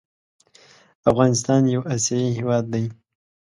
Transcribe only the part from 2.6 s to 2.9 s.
دى